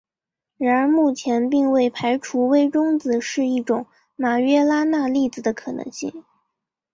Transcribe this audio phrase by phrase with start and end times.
[0.57, 3.85] 然而目前并未排除微中子是一种
[4.15, 6.25] 马约拉纳粒子的可能性。